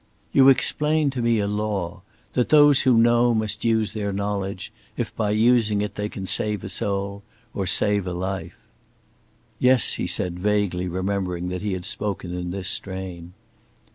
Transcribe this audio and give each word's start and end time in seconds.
"You 0.33 0.49
explained 0.49 1.13
to 1.13 1.21
me 1.21 1.37
a 1.37 1.45
law 1.45 2.01
that 2.33 2.49
those 2.49 2.81
who 2.81 2.97
know 2.97 3.35
must 3.35 3.63
use 3.63 3.91
their 3.93 4.11
knowledge, 4.11 4.71
if 4.97 5.15
by 5.15 5.29
using 5.29 5.81
it 5.81 5.93
they 5.93 6.09
can 6.09 6.25
save 6.25 6.63
a 6.63 6.69
soul, 6.69 7.21
or 7.53 7.67
save 7.67 8.07
a 8.07 8.13
life." 8.13 8.57
"Yes," 9.59 9.93
he 9.93 10.07
said, 10.07 10.39
vaguely 10.39 10.87
remembering 10.87 11.49
that 11.49 11.61
he 11.61 11.73
had 11.73 11.85
spoken 11.85 12.33
in 12.33 12.49
this 12.49 12.67
strain. 12.67 13.33